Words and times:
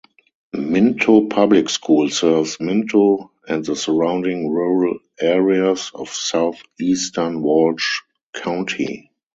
Minto 0.55 1.27
Public 1.27 1.69
School 1.69 2.09
serves 2.09 2.59
Minto 2.59 3.29
and 3.47 3.63
the 3.63 3.75
surrounding 3.75 4.49
rural 4.49 4.97
areas 5.21 5.91
of 5.93 6.09
southeastern 6.09 7.43
Walsh 7.43 7.99
County. 8.33 9.11